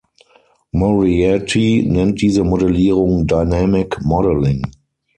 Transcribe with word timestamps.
Moriarty 0.73 1.83
nennt 1.87 2.21
diese 2.23 2.43
Modellierung 2.43 3.27
"dynamic 3.27 4.01
modelling". 4.01 4.63